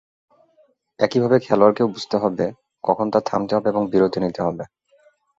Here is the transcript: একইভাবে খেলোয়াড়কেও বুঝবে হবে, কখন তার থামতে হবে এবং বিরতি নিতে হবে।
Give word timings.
একইভাবে 0.99 1.37
খেলোয়াড়কেও 1.39 1.91
বুঝবে 1.93 2.17
হবে, 2.23 2.45
কখন 2.83 3.05
তার 3.13 3.23
থামতে 3.25 3.53
হবে 3.55 3.67
এবং 3.69 3.83
বিরতি 3.91 4.19
নিতে 4.19 4.41
হবে। 4.47 4.63